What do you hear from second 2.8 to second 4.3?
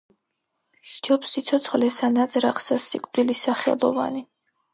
სიკვდილი სახელოვანი.